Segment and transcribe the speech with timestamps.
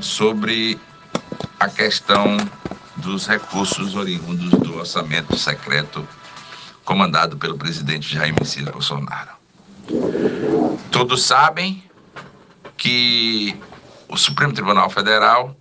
[0.00, 0.78] sobre
[1.58, 2.36] a questão
[2.96, 6.06] dos recursos oriundos do orçamento secreto
[6.84, 9.32] comandado pelo presidente Jair Messias Bolsonaro.
[10.90, 11.82] Todos sabem
[12.76, 13.58] que
[14.08, 15.56] o Supremo Tribunal Federal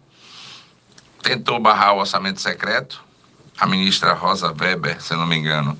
[1.21, 3.04] tentou barrar o orçamento secreto.
[3.57, 5.77] A ministra Rosa Weber, se não me engano,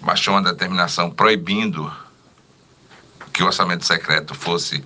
[0.00, 1.92] baixou uma determinação proibindo
[3.32, 4.82] que o orçamento secreto fosse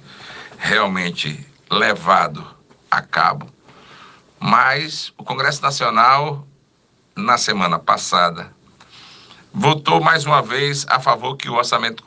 [0.61, 2.47] realmente levado
[2.91, 3.51] a cabo.
[4.39, 6.47] Mas o Congresso Nacional,
[7.17, 8.55] na semana passada,
[9.53, 12.05] votou mais uma vez a favor que o orçamento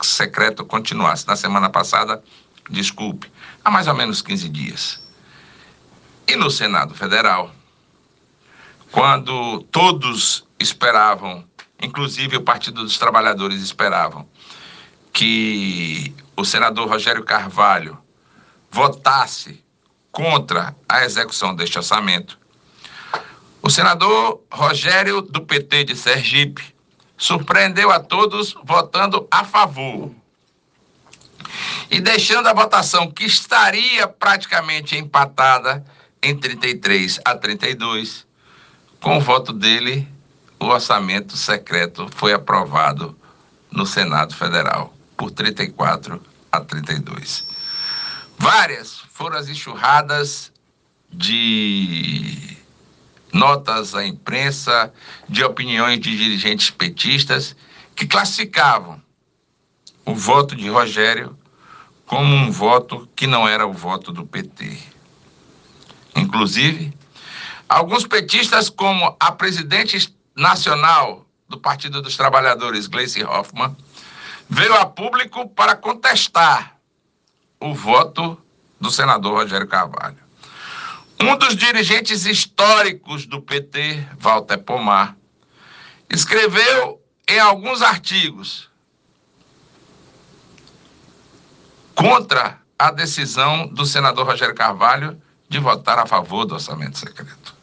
[0.00, 1.26] secreto continuasse.
[1.26, 2.22] Na semana passada,
[2.70, 3.30] desculpe,
[3.64, 5.02] há mais ou menos 15 dias.
[6.26, 7.50] E no Senado Federal,
[8.92, 11.44] quando todos esperavam,
[11.82, 14.28] inclusive o Partido dos Trabalhadores esperavam,
[15.12, 17.98] que o senador Rogério Carvalho
[18.70, 19.62] votasse
[20.10, 22.38] contra a execução deste orçamento,
[23.62, 26.74] o senador Rogério, do PT de Sergipe,
[27.16, 30.10] surpreendeu a todos votando a favor.
[31.90, 35.84] E deixando a votação que estaria praticamente empatada
[36.22, 38.26] em 33 a 32,
[39.00, 40.08] com o voto dele,
[40.58, 43.16] o orçamento secreto foi aprovado
[43.70, 46.18] no Senado Federal por 34
[46.50, 47.46] a 32.
[48.38, 50.50] Várias foram as enxurradas
[51.12, 52.56] de
[53.30, 54.90] notas à imprensa,
[55.28, 57.54] de opiniões de dirigentes petistas
[57.94, 58.98] que classificavam
[60.06, 61.38] o voto de Rogério
[62.06, 64.78] como um voto que não era o voto do PT.
[66.16, 66.94] Inclusive,
[67.68, 73.76] alguns petistas, como a presidente nacional do Partido dos Trabalhadores, Gleice Hoffmann,
[74.50, 76.76] veio a público para contestar
[77.60, 78.36] o voto
[78.80, 80.18] do senador Rogério Carvalho.
[81.20, 85.16] Um dos dirigentes históricos do PT, Walter Pomar,
[86.08, 88.68] escreveu em alguns artigos
[91.94, 97.54] contra a decisão do senador Rogério Carvalho de votar a favor do orçamento secreto.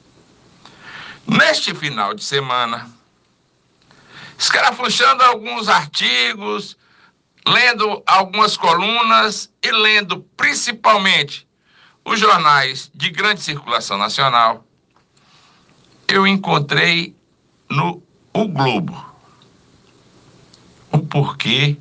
[1.25, 2.89] Neste final de semana,
[4.37, 6.77] escarafuchando alguns artigos,
[7.45, 11.47] lendo algumas colunas e lendo principalmente
[12.05, 14.65] os jornais de grande circulação nacional,
[16.07, 17.15] eu encontrei
[17.69, 19.05] no O Globo
[20.91, 21.77] o porquê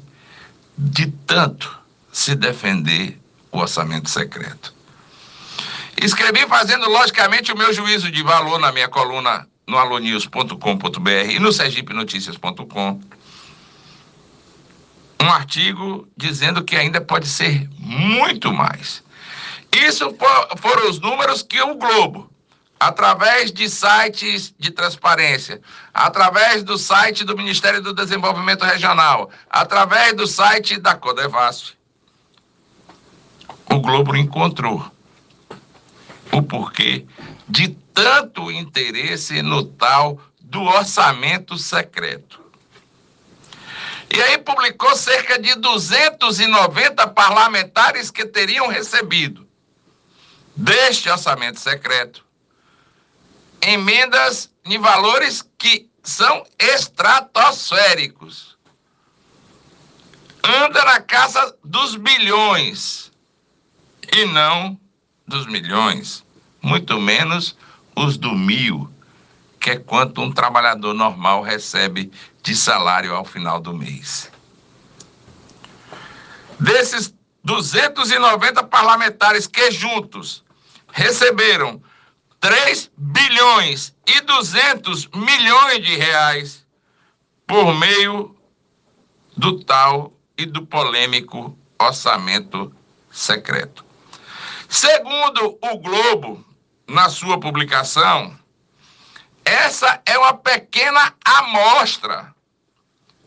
[0.76, 1.78] de tanto
[2.12, 3.20] se defender
[3.52, 4.74] o orçamento secreto.
[5.96, 11.52] Escrevi fazendo, logicamente, o meu juízo de valor na minha coluna no alonews.com.br e no
[11.52, 13.00] sergipenoticias.com
[15.20, 19.02] um artigo dizendo que ainda pode ser muito mais.
[19.72, 22.30] Isso for, foram os números que o Globo,
[22.78, 25.60] através de sites de transparência,
[25.92, 31.74] através do site do Ministério do Desenvolvimento Regional, através do site da Codevasf,
[33.70, 34.90] o Globo encontrou
[36.30, 37.04] o porquê
[37.48, 42.44] de tanto interesse no tal do orçamento secreto.
[44.14, 49.48] E aí publicou cerca de 290 parlamentares que teriam recebido
[50.54, 52.24] deste orçamento secreto
[53.62, 58.58] emendas em valores que são estratosféricos.
[60.42, 63.10] Anda na casa dos bilhões
[64.12, 64.78] e não
[65.26, 66.22] dos milhões,
[66.62, 67.56] muito menos
[67.96, 68.88] os do mil,
[69.58, 72.12] que é quanto um trabalhador normal recebe
[72.42, 74.30] de salário ao final do mês.
[76.60, 80.44] Desses 290 parlamentares que juntos
[80.92, 81.82] receberam
[82.40, 86.66] 3 bilhões e 200 milhões de reais
[87.46, 88.36] por meio
[89.36, 92.72] do tal e do polêmico orçamento
[93.10, 93.84] secreto.
[94.68, 96.44] Segundo o Globo,
[96.86, 98.38] na sua publicação,
[99.44, 102.34] essa é uma pequena amostra,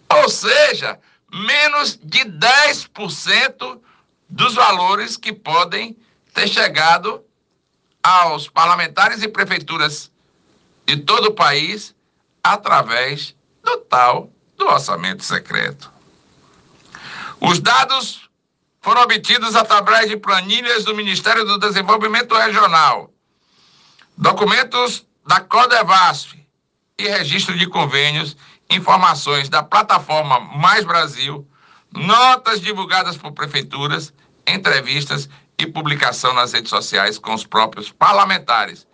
[0.10, 1.00] ou seja,
[1.32, 3.80] menos de 10%
[4.28, 5.98] dos valores que podem
[6.34, 7.24] ter chegado
[8.04, 10.12] aos parlamentares e prefeituras
[10.86, 11.96] de todo o país
[12.44, 15.92] através do tal do orçamento secreto.
[17.40, 18.30] Os dados
[18.82, 23.12] foram obtidos através de planilhas do Ministério do Desenvolvimento Regional,
[24.20, 26.38] documentos da Codevasf
[26.98, 28.36] e registro de convênios,
[28.70, 31.48] informações da plataforma Mais Brasil,
[31.90, 34.14] notas divulgadas por prefeituras,
[34.46, 38.86] entrevistas e publicação nas redes sociais com os próprios parlamentares,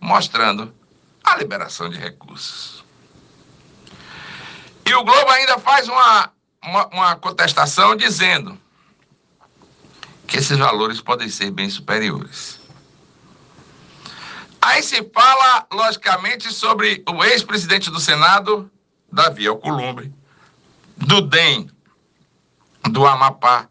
[0.00, 0.74] mostrando
[1.22, 2.82] a liberação de recursos.
[4.86, 6.32] E o Globo ainda faz uma,
[6.64, 8.58] uma, uma contestação dizendo
[10.26, 12.59] que esses valores podem ser bem superiores.
[14.62, 18.70] Aí se fala, logicamente, sobre o ex-presidente do Senado,
[19.10, 20.12] Davi Alcolumbre,
[20.96, 21.70] do DEM,
[22.90, 23.68] do Amapá,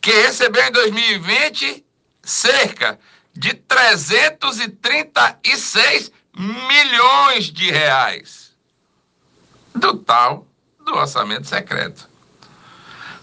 [0.00, 1.84] que recebeu em 2020
[2.22, 2.98] cerca
[3.34, 8.56] de 336 milhões de reais
[9.74, 10.46] do tal
[10.84, 12.08] do orçamento secreto.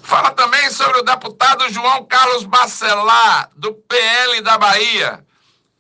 [0.03, 5.25] Fala também sobre o deputado João Carlos Bacelar, do PL da Bahia,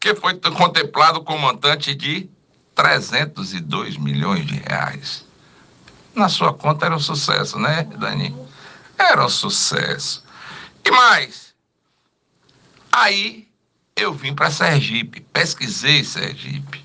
[0.01, 2.27] que foi contemplado com montante de
[2.73, 5.25] 302 milhões de reais.
[6.15, 8.35] Na sua conta era um sucesso, né, Dani?
[8.97, 10.25] Era um sucesso.
[10.83, 11.53] E mais?
[12.91, 13.47] Aí
[13.95, 16.83] eu vim para Sergipe, pesquisei Sergipe.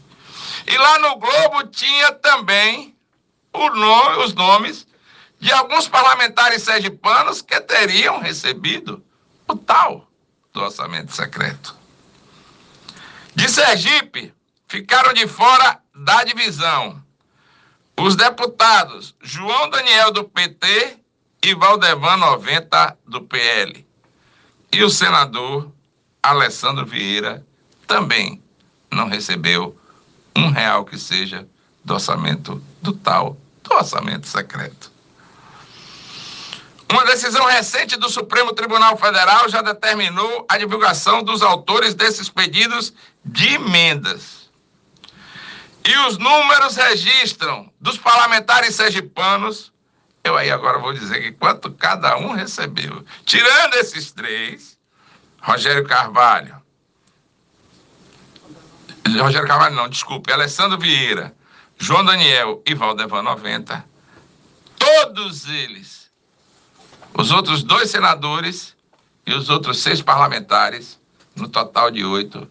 [0.67, 2.95] E lá no Globo tinha também
[3.77, 4.87] nome, os nomes
[5.39, 9.03] de alguns parlamentares sergipanos que teriam recebido
[9.49, 10.09] o tal
[10.53, 11.76] do orçamento secreto.
[13.37, 14.33] De Sergipe,
[14.67, 17.05] ficaram de fora da divisão
[17.99, 20.97] os deputados João Daniel do PT
[21.43, 23.87] e Valdevan 90 do PL.
[24.73, 25.71] E o senador
[26.23, 27.45] Alessandro Vieira
[27.87, 28.43] também
[28.91, 29.79] não recebeu
[30.35, 31.47] um real que seja
[31.85, 34.91] do orçamento do tal do orçamento secreto.
[36.91, 42.93] Uma decisão recente do Supremo Tribunal Federal já determinou a divulgação dos autores desses pedidos
[43.27, 44.51] de emendas.
[45.85, 49.73] E os números registram dos parlamentares sergipanos.
[50.25, 53.05] Eu aí agora vou dizer que quanto cada um recebeu.
[53.25, 54.79] Tirando esses três,
[55.41, 56.57] Rogério Carvalho.
[59.21, 61.35] Rogério Carvalho não, desculpe, Alessandro Vieira,
[61.79, 63.85] João Daniel e Valdevan 90.
[64.77, 66.07] Todos eles
[67.19, 68.77] os outros dois senadores
[69.25, 71.01] e os outros seis parlamentares,
[71.35, 72.47] no total de oito,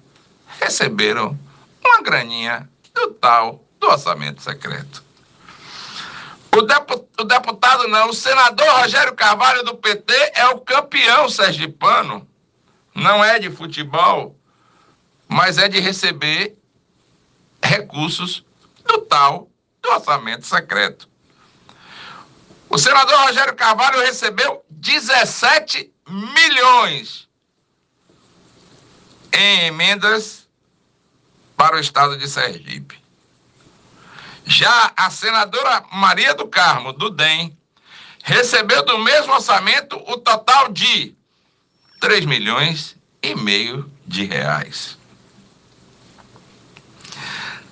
[0.60, 1.38] receberam
[1.84, 5.04] uma graninha do tal do orçamento secreto.
[6.52, 12.28] O, o deputado não, o senador Rogério Carvalho do PT é o campeão sergipano.
[12.94, 14.40] Não é de futebol,
[15.28, 16.56] mas é de receber
[17.62, 18.46] recursos
[18.86, 19.50] do tal
[19.82, 21.10] do orçamento secreto.
[22.70, 27.25] O senador Rogério Carvalho recebeu 17 milhões
[29.36, 30.48] em emendas
[31.58, 33.00] para o estado de Sergipe.
[34.46, 37.58] Já a senadora Maria do Carmo, do DEM,
[38.24, 41.16] recebeu do mesmo orçamento o total de
[42.00, 44.98] 3 milhões e meio de reais.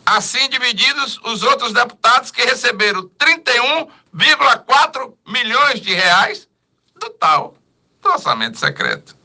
[0.05, 6.49] Assim divididos, os outros deputados que receberam 31,4 milhões de reais
[6.95, 7.55] do tal
[8.01, 9.15] do orçamento secreto.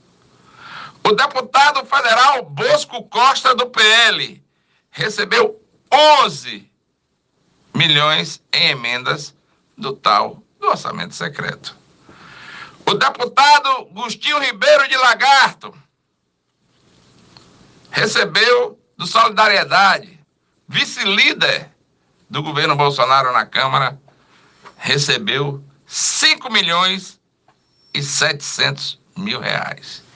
[1.08, 4.44] O deputado federal Bosco Costa, do PL,
[4.90, 5.58] recebeu
[5.90, 6.70] 11
[7.74, 9.34] milhões em emendas
[9.74, 11.74] do tal do orçamento secreto.
[12.84, 15.74] O deputado Gustinho Ribeiro de Lagarto
[17.90, 20.20] recebeu do Solidariedade
[20.68, 21.70] vice-líder
[22.28, 23.98] do governo Bolsonaro na Câmara,
[24.76, 27.18] recebeu 5 milhões
[27.94, 30.06] e 700 mil reais.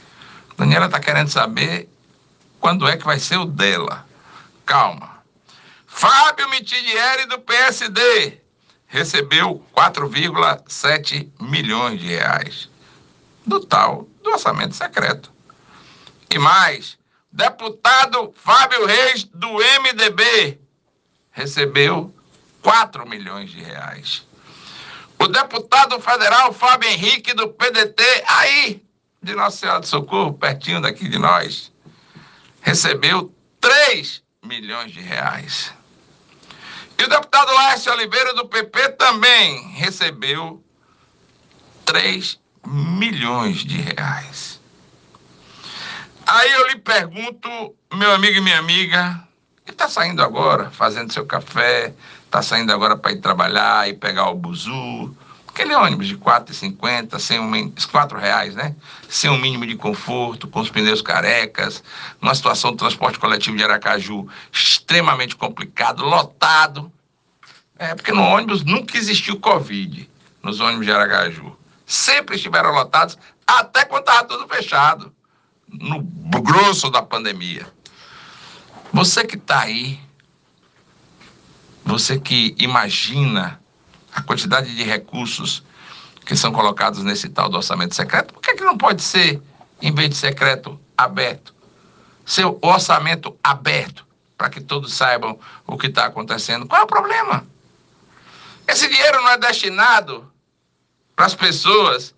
[0.62, 1.88] Daniela está querendo saber
[2.60, 4.06] quando é que vai ser o dela.
[4.64, 5.20] Calma.
[5.88, 8.40] Fábio Mitidieri, do PSD,
[8.86, 12.70] recebeu 4,7 milhões de reais
[13.44, 15.32] do tal do orçamento secreto.
[16.30, 16.96] E mais,
[17.32, 20.60] Deputado Fábio Reis, do MDB,
[21.32, 22.14] recebeu
[22.62, 24.24] 4 milhões de reais.
[25.18, 28.80] O deputado federal Fábio Henrique, do PDT, aí,
[29.22, 31.72] de Nossa Senhora do Socorro, pertinho daqui de nós,
[32.60, 35.72] recebeu 3 milhões de reais.
[36.98, 40.62] E o deputado Laércio Oliveira, do PP, também recebeu
[41.84, 44.60] 3 milhões de reais.
[46.26, 47.48] Aí eu lhe pergunto,
[47.92, 49.22] meu amigo e minha amiga,
[49.64, 51.92] que está saindo agora, fazendo seu café,
[52.24, 55.16] está saindo agora para ir trabalhar e pegar o buzu,
[55.52, 58.74] aquele ônibus de R$ 4,50, sem um, 4 reais, né?
[59.08, 61.84] Sem um mínimo de conforto, com os pneus carecas,
[62.20, 66.90] numa situação do transporte coletivo de Aracaju extremamente complicado, lotado.
[67.78, 70.08] É, porque no ônibus nunca existiu Covid,
[70.42, 71.56] nos ônibus de Aracaju.
[71.86, 75.12] sempre estiveram lotados, até quando estava tudo fechado,
[75.68, 76.00] no
[76.42, 77.66] grosso da pandemia.
[78.92, 80.00] Você que está aí,
[81.84, 83.61] você que imagina
[84.14, 85.62] a quantidade de recursos
[86.24, 89.40] que são colocados nesse tal do orçamento secreto, por que, que não pode ser,
[89.80, 91.54] em vez de secreto, aberto?
[92.24, 96.66] Seu orçamento aberto, para que todos saibam o que está acontecendo.
[96.66, 97.46] Qual é o problema?
[98.68, 100.30] Esse dinheiro não é destinado
[101.16, 102.14] para as pessoas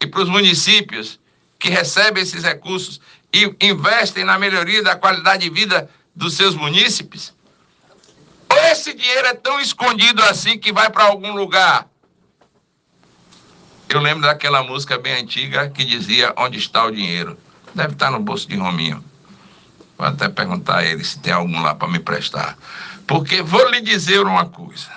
[0.00, 1.18] e para os municípios
[1.58, 3.00] que recebem esses recursos
[3.32, 7.34] e investem na melhoria da qualidade de vida dos seus munícipes?
[8.70, 11.88] Esse dinheiro é tão escondido assim que vai para algum lugar?
[13.88, 17.38] Eu lembro daquela música bem antiga que dizia Onde está o dinheiro?
[17.74, 19.04] Deve estar no bolso de Rominho.
[19.98, 22.56] Vou até perguntar a ele se tem algum lá para me prestar.
[23.06, 24.88] Porque vou lhe dizer uma coisa.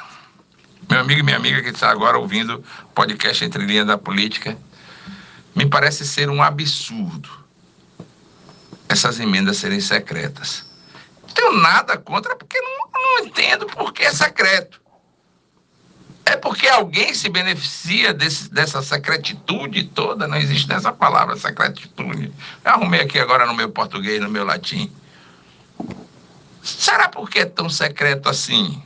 [0.89, 4.57] Meu amigo e minha amiga que está agora ouvindo o podcast Entre Linhas da Política,
[5.55, 7.45] me parece ser um absurdo
[8.87, 10.65] essas emendas serem secretas.
[11.23, 12.74] Não tenho nada contra, porque não
[13.25, 14.81] entendo por que é secreto.
[16.25, 22.33] É porque alguém se beneficia desse, dessa secretitude toda, não existe essa palavra, secretitude.
[22.63, 24.91] Eu arrumei aqui agora no meu português, no meu latim.
[26.63, 28.81] Será porque é tão secreto assim?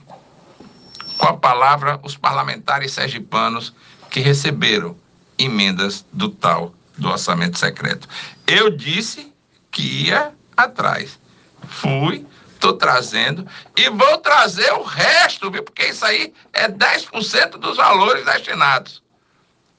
[1.19, 3.73] com a palavra os parlamentares sergipanos
[4.09, 4.95] que receberam
[5.37, 8.07] emendas do tal do orçamento secreto.
[8.47, 9.31] Eu disse
[9.69, 11.19] que ia atrás.
[11.67, 12.25] Fui,
[12.59, 15.63] estou trazendo e vou trazer o resto, viu?
[15.63, 19.01] Porque isso aí é 10% dos valores destinados.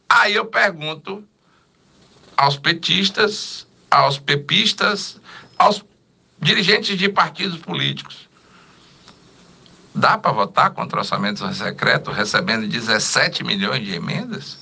[0.09, 1.23] Aí eu pergunto
[2.37, 5.21] aos petistas, aos pepistas,
[5.59, 5.85] aos
[6.41, 8.29] dirigentes de partidos políticos.
[9.95, 14.57] Dá para votar contra o orçamento secreto recebendo 17 milhões de emendas?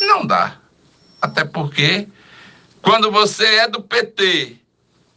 [0.00, 0.58] Não dá.
[1.22, 2.06] Até porque,
[2.82, 4.60] quando você é do PT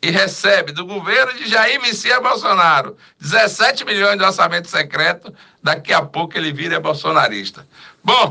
[0.02, 6.02] e recebe do governo de Jair Messias Bolsonaro 17 milhões de orçamento secreto, daqui a
[6.02, 7.68] pouco ele vira bolsonarista.
[8.04, 8.26] Bom,